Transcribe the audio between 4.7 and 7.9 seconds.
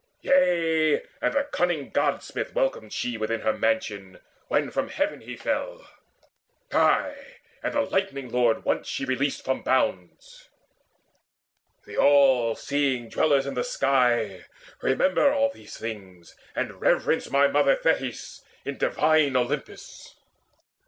from heaven he fell. Ay, and the